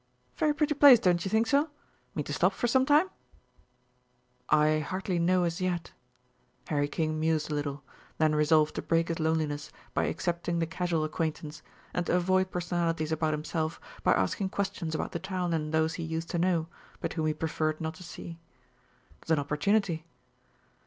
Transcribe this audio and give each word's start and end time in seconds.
"Very 0.35 0.51
pretty 0.51 0.73
place, 0.73 0.97
don't 0.99 1.23
you 1.23 1.29
think 1.29 1.45
so? 1.45 1.69
Mean 2.15 2.23
to 2.23 2.33
stop 2.33 2.53
for 2.53 2.65
some 2.65 2.87
time?" 2.87 3.11
"I 4.49 4.79
hardly 4.79 5.19
know 5.19 5.43
as 5.43 5.61
yet." 5.61 5.91
Harry 6.69 6.87
King 6.87 7.19
mused 7.19 7.51
a 7.51 7.53
little, 7.53 7.83
then 8.17 8.33
resolved 8.33 8.73
to 8.73 8.81
break 8.81 9.09
his 9.09 9.19
loneliness 9.19 9.71
by 9.93 10.05
accepting 10.05 10.57
the 10.57 10.65
casual 10.65 11.03
acquaintance, 11.03 11.61
and 11.93 12.07
to 12.07 12.15
avoid 12.15 12.49
personalities 12.49 13.11
about 13.11 13.35
himself 13.35 13.79
by 14.01 14.13
asking 14.13 14.49
questions 14.49 14.95
about 14.95 15.11
the 15.11 15.19
town 15.19 15.53
and 15.53 15.71
those 15.71 15.93
he 15.93 16.03
used 16.03 16.31
to 16.31 16.39
know, 16.39 16.65
but 16.99 17.13
whom 17.13 17.27
he 17.27 17.33
preferred 17.35 17.79
not 17.79 17.93
to 17.93 18.03
see. 18.03 18.39
It 19.11 19.17
was 19.25 19.29
an 19.29 19.37
opportunity. 19.37 20.03